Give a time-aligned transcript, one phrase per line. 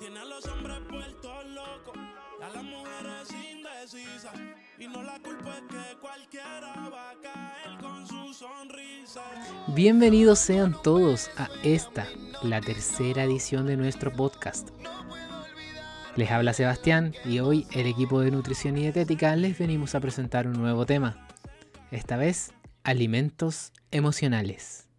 [0.00, 1.94] Tiene a los hombres puestos locos,
[2.42, 4.32] a las mujeres indecisas.
[4.78, 9.20] Y no la culpa es que cualquiera va a caer con su sonrisa.
[9.68, 12.08] Bienvenidos sean todos a esta,
[12.42, 14.70] la tercera edición de nuestro podcast.
[16.16, 20.46] Les habla Sebastián y hoy el equipo de nutrición y dietética les venimos a presentar
[20.46, 21.28] un nuevo tema.
[21.90, 22.52] Esta vez,
[22.84, 24.89] alimentos emocionales.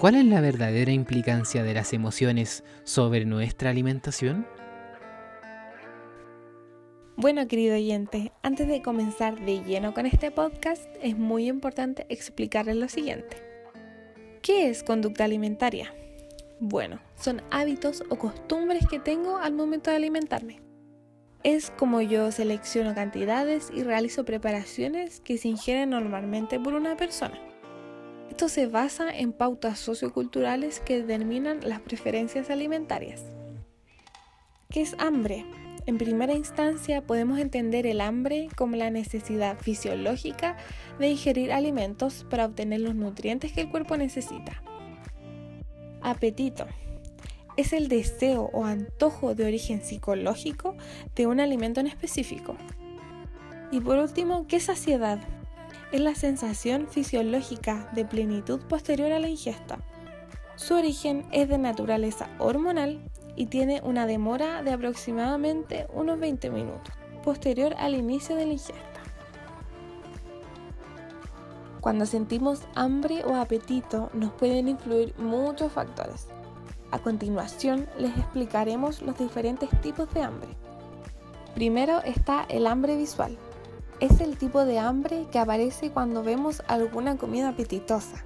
[0.00, 4.46] ¿Cuál es la verdadera implicancia de las emociones sobre nuestra alimentación?
[7.16, 12.76] Bueno, querido oyente, antes de comenzar de lleno con este podcast, es muy importante explicarles
[12.76, 13.36] lo siguiente.
[14.40, 15.94] ¿Qué es conducta alimentaria?
[16.60, 20.62] Bueno, son hábitos o costumbres que tengo al momento de alimentarme.
[21.42, 27.49] Es como yo selecciono cantidades y realizo preparaciones que se ingieren normalmente por una persona.
[28.30, 33.24] Esto se basa en pautas socioculturales que determinan las preferencias alimentarias.
[34.70, 35.44] ¿Qué es hambre?
[35.86, 40.56] En primera instancia podemos entender el hambre como la necesidad fisiológica
[41.00, 44.62] de ingerir alimentos para obtener los nutrientes que el cuerpo necesita.
[46.00, 46.66] Apetito.
[47.56, 50.76] Es el deseo o antojo de origen psicológico
[51.16, 52.56] de un alimento en específico.
[53.72, 55.18] Y por último, ¿qué es saciedad?
[55.92, 59.78] Es la sensación fisiológica de plenitud posterior a la ingesta.
[60.56, 63.00] Su origen es de naturaleza hormonal
[63.34, 69.00] y tiene una demora de aproximadamente unos 20 minutos, posterior al inicio de la ingesta.
[71.80, 76.28] Cuando sentimos hambre o apetito nos pueden influir muchos factores.
[76.90, 80.50] A continuación les explicaremos los diferentes tipos de hambre.
[81.54, 83.38] Primero está el hambre visual,
[84.00, 88.24] es el tipo de hambre que aparece cuando vemos alguna comida apetitosa,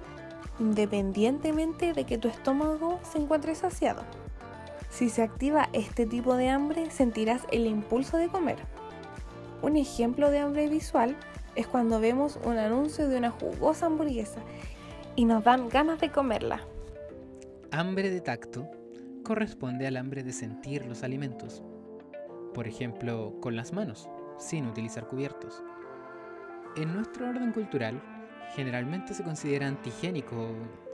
[0.57, 4.01] independientemente de que tu estómago se encuentre saciado.
[4.89, 8.57] Si se activa este tipo de hambre, sentirás el impulso de comer.
[9.61, 11.17] Un ejemplo de hambre visual
[11.55, 14.39] es cuando vemos un anuncio de una jugosa hamburguesa
[15.17, 16.61] y nos dan ganas de comerla.
[17.71, 18.69] Hambre de tacto
[19.25, 21.61] corresponde al hambre de sentir los alimentos.
[22.53, 25.63] Por ejemplo, con las manos sin utilizar cubiertos.
[26.75, 28.01] En nuestro orden cultural,
[28.55, 30.49] generalmente se considera antigénico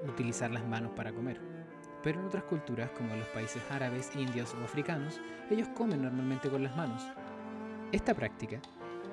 [0.08, 1.40] utilizar las manos para comer,
[2.04, 5.20] pero en otras culturas, como los países árabes, indios o africanos,
[5.50, 7.04] ellos comen normalmente con las manos.
[7.92, 8.60] Esta práctica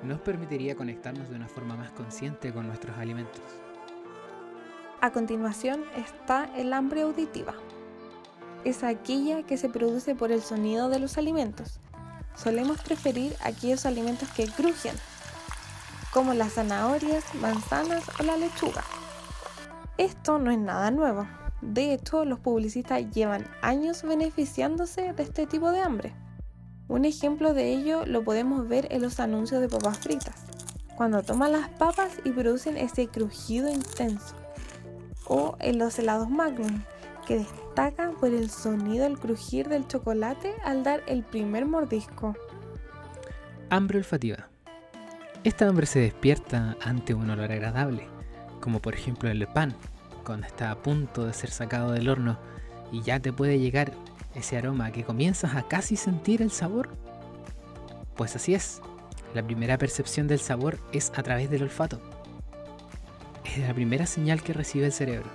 [0.03, 3.41] nos permitiría conectarnos de una forma más consciente con nuestros alimentos.
[5.01, 7.53] A continuación está el hambre auditiva.
[8.63, 11.79] Es aquella que se produce por el sonido de los alimentos
[12.41, 14.95] solemos preferir aquellos alimentos que crujen,
[16.13, 18.83] como las zanahorias, manzanas o la lechuga.
[19.97, 21.27] Esto no es nada nuevo.
[21.61, 26.15] De hecho, los publicistas llevan años beneficiándose de este tipo de hambre.
[26.87, 30.35] Un ejemplo de ello lo podemos ver en los anuncios de papas fritas,
[30.95, 34.35] cuando toman las papas y producen ese crujido intenso.
[35.25, 36.81] O en los helados Magnum,
[37.29, 42.35] que destacan por el sonido al crujir del chocolate al dar el primer mordisco.
[43.69, 44.49] Hambre olfativa.
[45.43, 48.07] Esta hambre se despierta ante un olor agradable,
[48.59, 49.75] como por ejemplo el pan,
[50.25, 52.39] cuando está a punto de ser sacado del horno
[52.91, 53.93] y ya te puede llegar
[54.33, 56.89] ese aroma que comienzas a casi sentir el sabor.
[58.15, 58.81] Pues así es,
[59.35, 62.01] la primera percepción del sabor es a través del olfato.
[63.45, 65.29] Es la primera señal que recibe el cerebro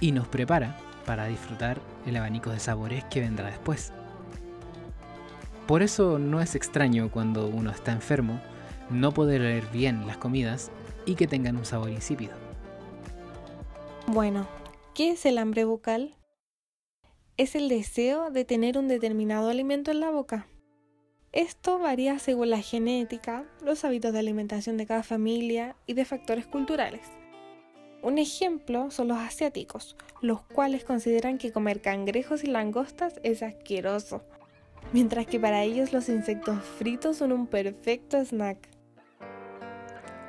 [0.00, 3.92] y nos prepara para disfrutar el abanico de sabores que vendrá después.
[5.66, 8.40] Por eso no es extraño cuando uno está enfermo
[8.90, 10.70] no poder leer bien las comidas
[11.06, 12.34] y que tengan un sabor insípido.
[14.06, 14.46] Bueno,
[14.94, 16.14] ¿qué es el hambre bucal?
[17.36, 20.46] Es el deseo de tener un determinado alimento en la boca.
[21.32, 26.46] Esto varía según la genética, los hábitos de alimentación de cada familia y de factores
[26.46, 27.02] culturales.
[28.06, 34.22] Un ejemplo son los asiáticos, los cuales consideran que comer cangrejos y langostas es asqueroso,
[34.92, 38.58] mientras que para ellos los insectos fritos son un perfecto snack.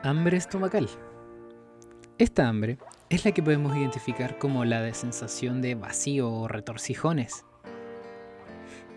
[0.02, 0.90] Hambre estomacal.
[2.18, 2.80] Esta hambre
[3.12, 7.46] es la que podemos identificar como la de sensación de vacío o retorcijones.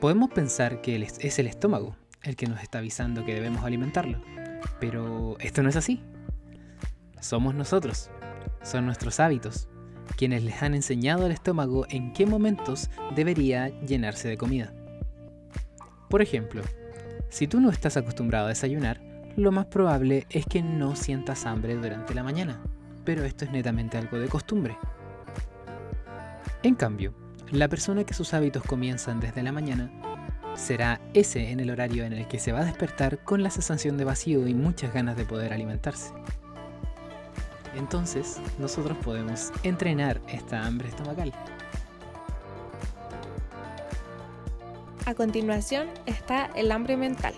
[0.00, 4.22] Podemos pensar que es el estómago el que nos está avisando que debemos alimentarlo,
[4.80, 6.02] pero esto no es así.
[7.20, 8.10] Somos nosotros,
[8.62, 9.68] son nuestros hábitos,
[10.16, 14.72] quienes les han enseñado al estómago en qué momentos debería llenarse de comida.
[16.08, 16.62] Por ejemplo,
[17.28, 19.00] si tú no estás acostumbrado a desayunar,
[19.36, 22.60] lo más probable es que no sientas hambre durante la mañana,
[23.04, 24.76] pero esto es netamente algo de costumbre.
[26.62, 27.14] En cambio,
[27.50, 29.90] la persona que sus hábitos comienzan desde la mañana
[30.54, 33.96] será ese en el horario en el que se va a despertar con la sensación
[33.96, 36.12] de vacío y muchas ganas de poder alimentarse.
[37.74, 41.32] Entonces, nosotros podemos entrenar esta hambre estomacal.
[45.06, 47.34] A continuación está el hambre mental.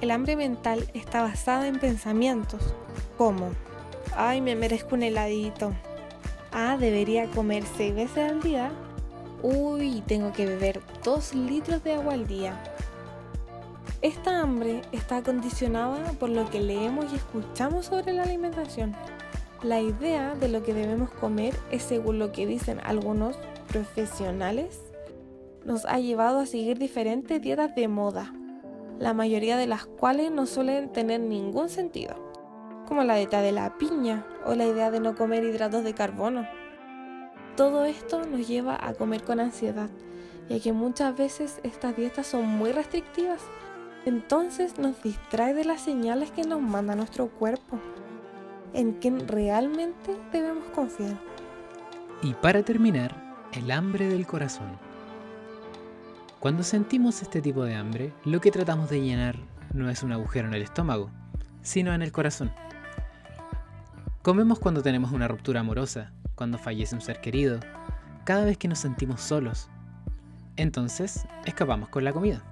[0.00, 2.74] El hambre mental está basada en pensamientos
[3.16, 3.52] como,
[4.16, 5.72] ay, me merezco un heladito.
[6.50, 8.72] Ah, debería comer seis veces al día.
[9.42, 12.62] Uy, tengo que beber dos litros de agua al día.
[14.02, 18.96] Esta hambre está condicionada por lo que leemos y escuchamos sobre la alimentación.
[19.62, 23.36] La idea de lo que debemos comer es según lo que dicen algunos
[23.68, 24.80] profesionales,
[25.64, 28.34] nos ha llevado a seguir diferentes dietas de moda,
[28.98, 32.16] la mayoría de las cuales no suelen tener ningún sentido,
[32.88, 36.44] como la dieta de la piña o la idea de no comer hidratos de carbono.
[37.56, 39.90] Todo esto nos lleva a comer con ansiedad,
[40.48, 43.42] ya que muchas veces estas dietas son muy restrictivas
[44.04, 47.78] entonces nos distrae de las señales que nos manda nuestro cuerpo,
[48.74, 51.18] en quien realmente debemos confiar.
[52.22, 53.14] Y para terminar,
[53.52, 54.78] el hambre del corazón.
[56.40, 59.36] Cuando sentimos este tipo de hambre, lo que tratamos de llenar
[59.72, 61.10] no es un agujero en el estómago,
[61.62, 62.52] sino en el corazón.
[64.22, 67.60] Comemos cuando tenemos una ruptura amorosa, cuando fallece un ser querido,
[68.24, 69.68] cada vez que nos sentimos solos.
[70.56, 72.42] Entonces, escapamos con la comida.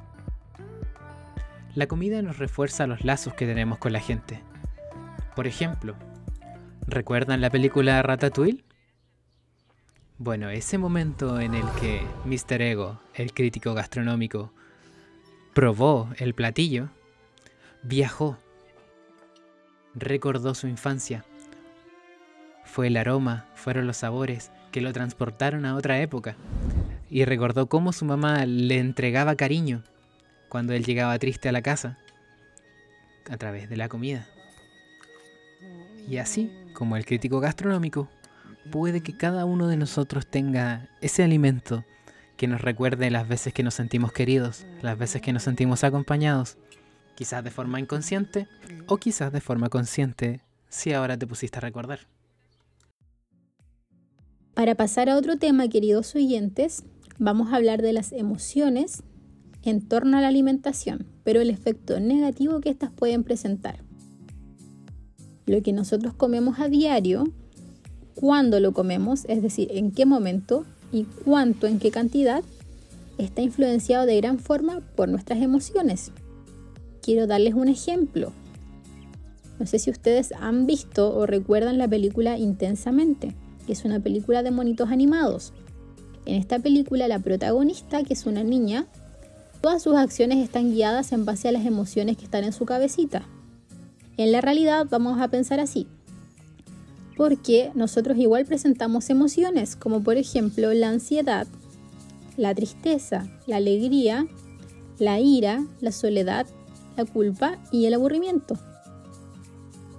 [1.77, 4.43] La comida nos refuerza los lazos que tenemos con la gente.
[5.37, 5.95] Por ejemplo,
[6.89, 8.65] ¿recuerdan la película Ratatouille?
[10.19, 12.61] Bueno, ese momento en el que Mr.
[12.61, 14.53] Ego, el crítico gastronómico,
[15.55, 16.89] probó el platillo,
[17.85, 18.37] viajó,
[19.95, 21.25] recordó su infancia.
[22.65, 26.35] Fue el aroma, fueron los sabores que lo transportaron a otra época
[27.09, 29.85] y recordó cómo su mamá le entregaba cariño
[30.51, 31.97] cuando él llegaba triste a la casa
[33.31, 34.29] a través de la comida.
[36.07, 38.09] Y así, como el crítico gastronómico,
[38.71, 41.85] puede que cada uno de nosotros tenga ese alimento
[42.37, 46.59] que nos recuerde las veces que nos sentimos queridos, las veces que nos sentimos acompañados,
[47.15, 48.49] quizás de forma inconsciente
[48.87, 52.01] o quizás de forma consciente si ahora te pusiste a recordar.
[54.55, 56.83] Para pasar a otro tema, queridos oyentes,
[57.19, 59.05] vamos a hablar de las emociones
[59.63, 63.81] en torno a la alimentación, pero el efecto negativo que éstas pueden presentar.
[65.47, 67.25] Lo que nosotros comemos a diario,
[68.15, 72.43] cuándo lo comemos, es decir, en qué momento y cuánto, en qué cantidad,
[73.19, 76.13] está influenciado de gran forma por nuestras emociones.
[77.03, 78.33] Quiero darles un ejemplo.
[79.59, 83.35] No sé si ustedes han visto o recuerdan la película Intensamente,
[83.67, 85.53] que es una película de monitos animados.
[86.25, 88.87] En esta película la protagonista, que es una niña,
[89.61, 93.27] Todas sus acciones están guiadas en base a las emociones que están en su cabecita.
[94.17, 95.87] En la realidad vamos a pensar así,
[97.15, 101.47] porque nosotros igual presentamos emociones, como por ejemplo la ansiedad,
[102.39, 104.27] la tristeza, la alegría,
[104.99, 106.47] la ira, la soledad,
[106.97, 108.59] la culpa y el aburrimiento.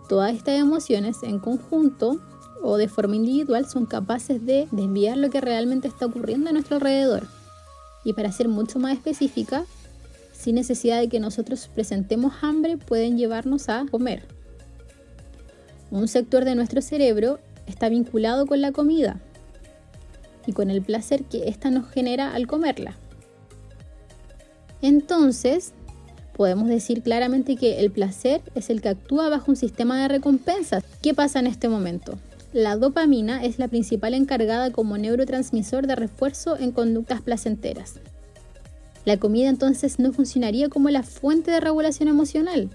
[0.10, 2.20] Todas estas emociones en conjunto
[2.64, 6.78] o de forma individual son capaces de desviar lo que realmente está ocurriendo a nuestro
[6.78, 7.41] alrededor
[8.04, 9.66] y para ser mucho más específica,
[10.34, 14.24] sin necesidad de que nosotros presentemos hambre, pueden llevarnos a comer.
[15.92, 19.20] Un sector de nuestro cerebro está vinculado con la comida
[20.46, 22.98] y con el placer que ésta nos genera al comerla.
[24.82, 25.74] Entonces,
[26.36, 30.84] podemos decir claramente que el placer es el que actúa bajo un sistema de recompensas.
[31.02, 32.18] ¿Qué pasa en este momento?
[32.54, 37.96] La dopamina es la principal encargada como neurotransmisor de refuerzo en conductas placenteras.
[39.06, 42.70] La comida entonces no funcionaría como la fuente de regulación emocional,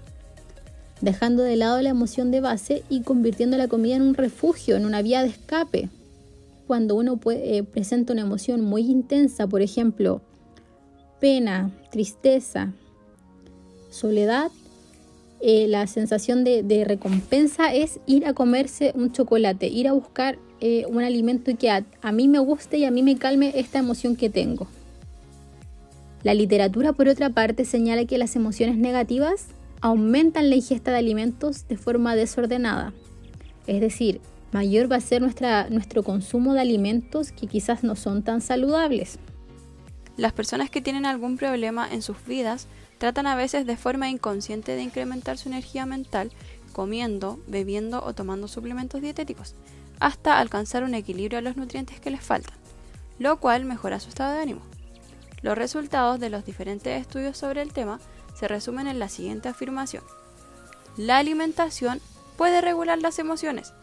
[1.01, 4.85] dejando de lado la emoción de base y convirtiendo la comida en un refugio, en
[4.85, 5.89] una vía de escape.
[6.65, 10.21] Cuando uno eh, presenta una emoción muy intensa, por ejemplo,
[11.19, 12.73] pena, tristeza,
[13.91, 14.49] soledad,
[15.39, 20.85] eh, la sensación de, recompensa es ir a comerse un chocolate, ir a buscar eh,
[20.87, 24.15] un alimento que a, a mí me guste y a mí me calme esta emoción
[24.15, 24.67] que tengo.
[26.23, 29.47] La literatura, por otra parte, señala que las emociones negativas
[29.81, 32.93] aumentan la ingesta de alimentos de forma desordenada.
[33.67, 38.23] Es decir, mayor va a ser nuestra, nuestro consumo de alimentos que quizás no son
[38.23, 39.19] tan saludables.
[40.15, 42.67] Las personas que tienen algún problema en sus vidas
[42.97, 46.31] Tratan a veces de forma inconsciente de incrementar su energía mental
[46.73, 49.55] comiendo, bebiendo o tomando suplementos dietéticos,
[49.99, 52.57] hasta alcanzar un equilibrio a los nutrientes que les faltan,
[53.19, 54.61] lo cual mejora su estado de ánimo.
[55.41, 57.99] Los resultados de los diferentes estudios sobre el tema
[58.35, 60.03] se resumen en la siguiente afirmación.
[60.97, 62.01] La alimentación
[62.37, 63.73] puede regular las emociones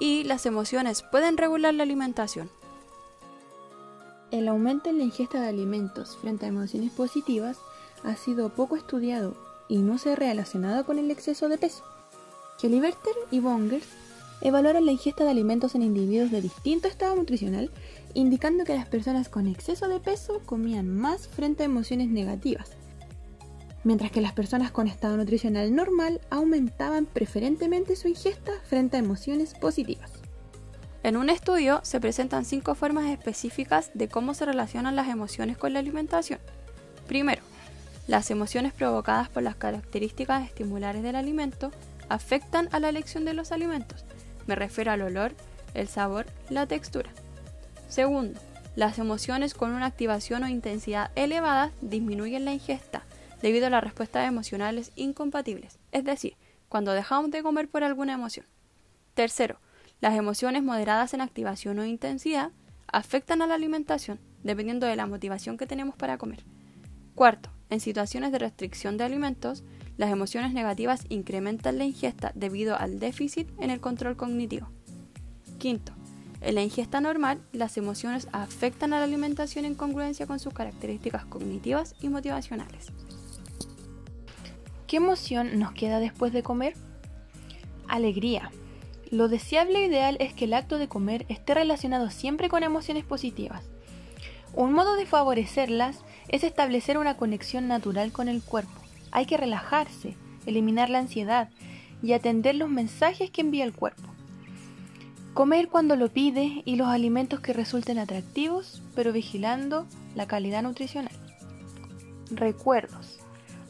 [0.00, 2.50] y las emociones pueden regular la alimentación.
[4.30, 7.58] El aumento en la ingesta de alimentos frente a emociones positivas
[8.04, 9.36] ha sido poco estudiado
[9.68, 11.84] y no se ha relacionado con el exceso de peso.
[12.60, 13.86] Keliberter y Bongers
[14.40, 17.70] evaluaron la ingesta de alimentos en individuos de distinto estado nutricional,
[18.14, 22.70] indicando que las personas con exceso de peso comían más frente a emociones negativas,
[23.84, 29.54] mientras que las personas con estado nutricional normal aumentaban preferentemente su ingesta frente a emociones
[29.54, 30.12] positivas.
[31.02, 35.72] En un estudio se presentan cinco formas específicas de cómo se relacionan las emociones con
[35.72, 36.40] la alimentación.
[37.06, 37.42] Primero,
[38.08, 41.70] las emociones provocadas por las características estimulares del alimento
[42.08, 44.04] afectan a la elección de los alimentos.
[44.46, 45.34] Me refiero al olor,
[45.74, 47.10] el sabor, la textura.
[47.88, 48.40] Segundo,
[48.76, 53.04] las emociones con una activación o intensidad elevada disminuyen la ingesta
[53.42, 56.36] debido a las respuestas emocionales incompatibles, es decir,
[56.70, 58.46] cuando dejamos de comer por alguna emoción.
[59.12, 59.60] Tercero,
[60.00, 62.52] las emociones moderadas en activación o intensidad
[62.90, 66.44] afectan a la alimentación, dependiendo de la motivación que tenemos para comer.
[67.14, 69.64] Cuarto, en situaciones de restricción de alimentos,
[69.96, 74.68] las emociones negativas incrementan la ingesta debido al déficit en el control cognitivo.
[75.58, 75.92] Quinto,
[76.40, 81.24] en la ingesta normal, las emociones afectan a la alimentación en congruencia con sus características
[81.24, 82.92] cognitivas y motivacionales.
[84.86, 86.74] ¿Qué emoción nos queda después de comer?
[87.88, 88.50] Alegría,
[89.10, 93.64] lo deseable ideal es que el acto de comer esté relacionado siempre con emociones positivas.
[94.54, 95.98] Un modo de favorecerlas
[96.28, 98.72] es establecer una conexión natural con el cuerpo.
[99.10, 100.16] Hay que relajarse,
[100.46, 101.48] eliminar la ansiedad
[102.02, 104.02] y atender los mensajes que envía el cuerpo.
[105.34, 111.12] Comer cuando lo pide y los alimentos que resulten atractivos, pero vigilando la calidad nutricional.
[112.30, 113.18] Recuerdos.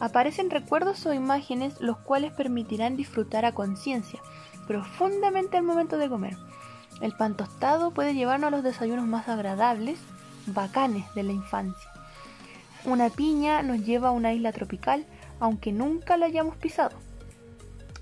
[0.01, 4.21] Aparecen recuerdos o imágenes los cuales permitirán disfrutar a conciencia
[4.67, 6.37] profundamente al momento de comer.
[7.01, 9.99] El pan tostado puede llevarnos a los desayunos más agradables,
[10.47, 11.98] bacanes de la infancia.
[12.85, 15.05] Una piña nos lleva a una isla tropical,
[15.41, 16.97] aunque nunca la hayamos pisado.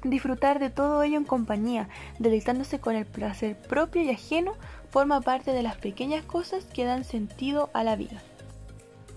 [0.02, 4.52] Disfrutar de todo ello en compañía, deleitándose con el placer propio y ajeno,
[4.90, 8.22] forma parte de las pequeñas cosas que dan sentido a la vida.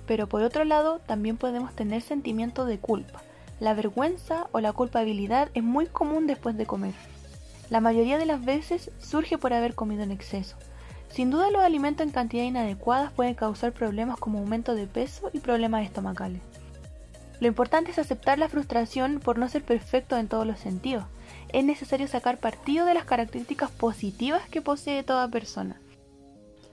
[0.07, 3.21] Pero por otro lado, también podemos tener sentimiento de culpa.
[3.59, 6.93] La vergüenza o la culpabilidad es muy común después de comer.
[7.69, 10.55] La mayoría de las veces surge por haber comido en exceso.
[11.09, 15.39] Sin duda los alimentos en cantidad inadecuadas pueden causar problemas como aumento de peso y
[15.39, 16.41] problemas estomacales.
[17.39, 21.05] Lo importante es aceptar la frustración por no ser perfecto en todos los sentidos.
[21.53, 25.79] Es necesario sacar partido de las características positivas que posee toda persona.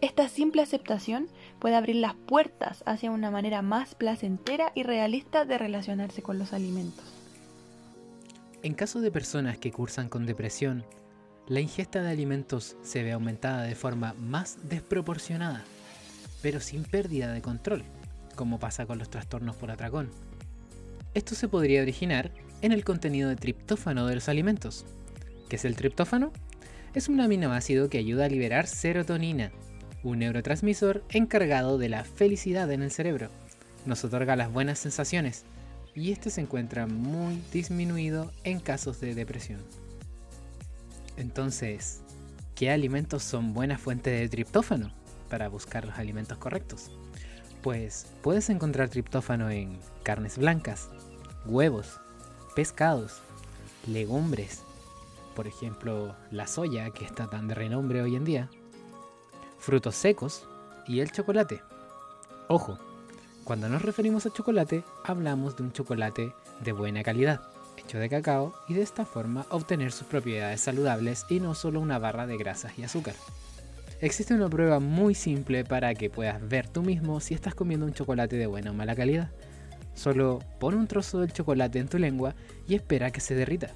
[0.00, 1.28] Esta simple aceptación
[1.58, 6.52] puede abrir las puertas hacia una manera más placentera y realista de relacionarse con los
[6.52, 7.04] alimentos.
[8.62, 10.84] En caso de personas que cursan con depresión,
[11.48, 15.62] la ingesta de alimentos se ve aumentada de forma más desproporcionada,
[16.42, 17.84] pero sin pérdida de control,
[18.34, 20.10] como pasa con los trastornos por atracón.
[21.14, 24.84] Esto se podría originar en el contenido de triptófano de los alimentos.
[25.48, 26.32] ¿Qué es el triptófano?
[26.94, 29.52] Es un aminoácido que ayuda a liberar serotonina,
[30.02, 33.30] un neurotransmisor encargado de la felicidad en el cerebro.
[33.84, 35.44] Nos otorga las buenas sensaciones,
[35.94, 39.60] y este se encuentra muy disminuido en casos de depresión.
[41.16, 42.02] Entonces,
[42.54, 44.90] ¿qué alimentos son buena fuente de triptófano
[45.30, 46.90] para buscar los alimentos correctos?
[47.62, 50.88] Pues puedes encontrar triptófano en carnes blancas,
[51.46, 52.00] huevos,
[52.54, 53.20] pescados,
[53.86, 54.62] legumbres,
[55.34, 58.50] por ejemplo la soya que está tan de renombre hoy en día,
[59.58, 60.46] frutos secos
[60.86, 61.62] y el chocolate.
[62.48, 62.78] Ojo,
[63.44, 67.42] cuando nos referimos a chocolate, hablamos de un chocolate de buena calidad,
[67.94, 72.26] de cacao y de esta forma obtener sus propiedades saludables y no solo una barra
[72.26, 73.14] de grasas y azúcar.
[74.00, 77.94] Existe una prueba muy simple para que puedas ver tú mismo si estás comiendo un
[77.94, 79.30] chocolate de buena o mala calidad.
[79.94, 82.34] Solo pon un trozo del chocolate en tu lengua
[82.68, 83.70] y espera que se derrita.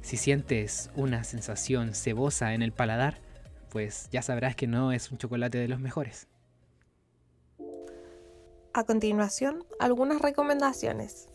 [0.00, 3.18] Si sientes una sensación cebosa en el paladar,
[3.68, 6.28] pues ya sabrás que no es un chocolate de los mejores.
[8.72, 11.28] A continuación, algunas recomendaciones.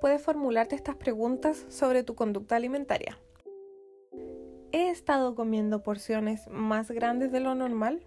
[0.00, 3.18] Puedes formularte estas preguntas sobre tu conducta alimentaria.
[4.70, 8.06] ¿He estado comiendo porciones más grandes de lo normal?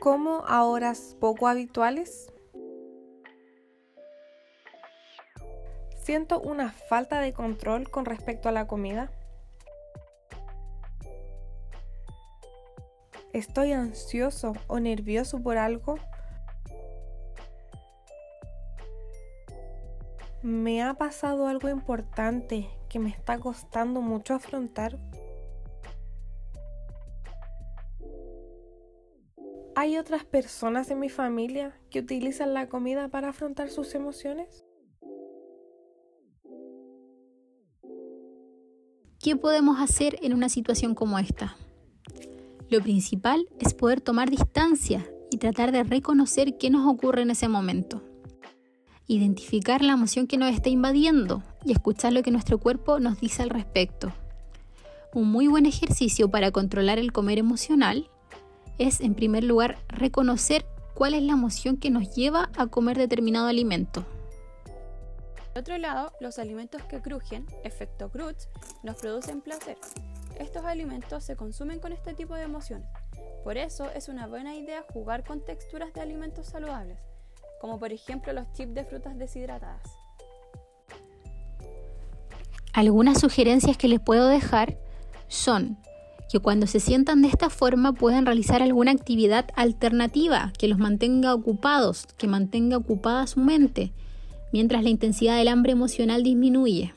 [0.00, 2.30] ¿Como a horas poco habituales?
[6.02, 9.10] ¿Siento una falta de control con respecto a la comida?
[13.32, 15.96] ¿Estoy ansioso o nervioso por algo?
[20.44, 24.98] ¿Me ha pasado algo importante que me está costando mucho afrontar?
[29.74, 34.66] ¿Hay otras personas en mi familia que utilizan la comida para afrontar sus emociones?
[39.22, 41.56] ¿Qué podemos hacer en una situación como esta?
[42.68, 47.48] Lo principal es poder tomar distancia y tratar de reconocer qué nos ocurre en ese
[47.48, 48.02] momento.
[49.06, 53.42] Identificar la emoción que nos está invadiendo y escuchar lo que nuestro cuerpo nos dice
[53.42, 54.12] al respecto.
[55.12, 58.08] Un muy buen ejercicio para controlar el comer emocional
[58.78, 63.46] es, en primer lugar, reconocer cuál es la emoción que nos lleva a comer determinado
[63.46, 64.06] alimento.
[65.52, 68.44] Por otro lado, los alimentos que crujen, efecto Crutch,
[68.82, 69.76] nos producen placer.
[70.38, 72.88] Estos alimentos se consumen con este tipo de emociones.
[73.44, 76.98] Por eso es una buena idea jugar con texturas de alimentos saludables,
[77.64, 79.80] como por ejemplo los chips de frutas deshidratadas.
[82.74, 84.76] Algunas sugerencias que les puedo dejar
[85.28, 85.78] son
[86.30, 91.32] que cuando se sientan de esta forma puedan realizar alguna actividad alternativa que los mantenga
[91.32, 93.94] ocupados, que mantenga ocupada su mente,
[94.52, 96.92] mientras la intensidad del hambre emocional disminuye.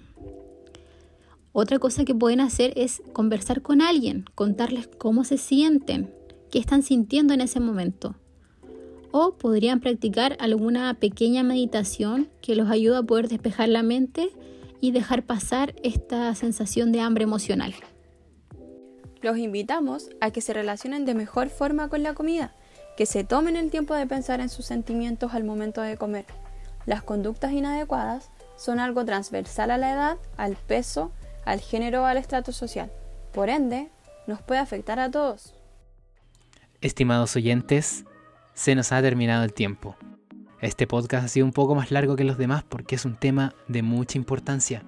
[1.53, 6.13] Otra cosa que pueden hacer es conversar con alguien, contarles cómo se sienten,
[6.51, 8.17] qué están sintiendo en ese momento.
[9.11, 14.29] O podrían practicar alguna pequeña meditación que los ayude a poder despejar la mente
[14.81, 17.73] y dejar pasar esta sensación de hambre emocional.
[19.21, 22.55] Los invitamos a que se relacionen de mejor forma con la comida,
[22.95, 26.25] que se tomen el tiempo de pensar en sus sentimientos al momento de comer.
[26.85, 31.11] Las conductas inadecuadas son algo transversal a la edad, al peso,
[31.45, 32.91] al género o al estrato social.
[33.33, 33.89] Por ende,
[34.27, 35.53] nos puede afectar a todos.
[36.81, 38.05] Estimados oyentes,
[38.57, 39.95] se nos ha terminado el tiempo.
[40.61, 43.53] Este podcast ha sido un poco más largo que los demás porque es un tema
[43.67, 44.83] de mucha importancia.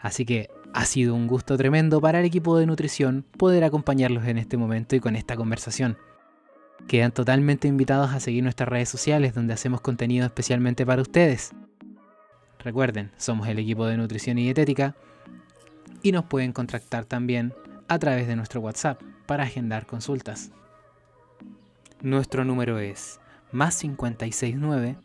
[0.00, 4.38] Así que ha sido un gusto tremendo para el equipo de nutrición poder acompañarlos en
[4.38, 5.96] este momento y con esta conversación.
[6.88, 11.52] Quedan totalmente invitados a seguir nuestras redes sociales donde hacemos contenido especialmente para ustedes.
[12.58, 14.96] Recuerden, somos el equipo de nutrición y dietética
[16.02, 17.54] y nos pueden contactar también
[17.86, 20.50] a través de nuestro WhatsApp para agendar consultas.
[22.02, 23.20] Nuestro número es
[23.52, 24.98] más 569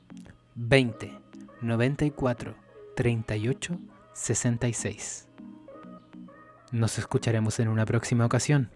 [0.55, 1.19] 20
[1.61, 2.55] 94
[2.95, 3.79] 38
[4.13, 5.27] 66.
[6.71, 8.69] Nos escucharemos en una próxima ocasión.